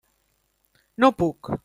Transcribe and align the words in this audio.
No 1.03 1.11
puc. 1.21 1.55